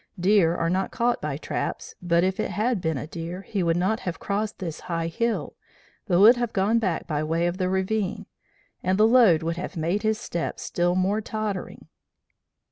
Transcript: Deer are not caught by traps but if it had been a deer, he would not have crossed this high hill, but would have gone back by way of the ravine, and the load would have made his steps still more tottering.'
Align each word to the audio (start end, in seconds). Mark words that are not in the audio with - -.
Deer 0.19 0.55
are 0.55 0.67
not 0.67 0.89
caught 0.89 1.21
by 1.21 1.37
traps 1.37 1.93
but 2.01 2.23
if 2.23 2.39
it 2.39 2.49
had 2.49 2.81
been 2.81 2.97
a 2.97 3.05
deer, 3.05 3.43
he 3.43 3.61
would 3.61 3.77
not 3.77 3.99
have 3.99 4.19
crossed 4.19 4.57
this 4.57 4.79
high 4.89 5.05
hill, 5.05 5.55
but 6.07 6.19
would 6.19 6.37
have 6.37 6.53
gone 6.53 6.79
back 6.79 7.05
by 7.05 7.23
way 7.23 7.45
of 7.45 7.59
the 7.59 7.69
ravine, 7.69 8.25
and 8.81 8.97
the 8.97 9.05
load 9.05 9.43
would 9.43 9.57
have 9.57 9.77
made 9.77 10.01
his 10.01 10.17
steps 10.19 10.63
still 10.63 10.95
more 10.95 11.21
tottering.' 11.21 11.87